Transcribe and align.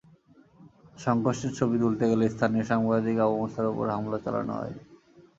সংঘর্ষের 0.97 1.51
ছবি 1.57 1.75
তুলতে 1.83 2.05
গেলে 2.11 2.25
স্থানীয় 2.29 2.65
সাংবাদিক 2.71 3.17
আবু 3.19 3.35
মুসার 3.41 3.65
ওপর 3.71 3.85
হামলা 3.95 4.17
চালানো 4.23 4.53
হয়। 4.59 4.75